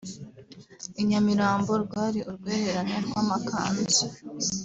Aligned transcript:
I 1.01 1.03
Nyamirambo 1.07 1.71
rwari 1.83 2.19
urwererane 2.29 2.95
rw’amakanzu 3.05 4.05